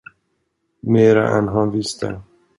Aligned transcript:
Mera 0.81 1.29
än 1.37 1.47
han 1.47 1.71
visste. 1.71 2.21